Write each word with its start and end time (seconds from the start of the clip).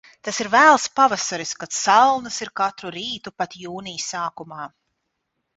Tas 0.27 0.37
ir 0.43 0.47
vēls 0.53 0.87
pavasaris, 0.99 1.51
kad 1.63 1.75
salnas 1.79 2.41
ir 2.45 2.53
katru 2.63 2.93
rītu 2.97 3.37
pat 3.43 3.57
Jūnija 3.67 4.05
sākumā. 4.07 4.67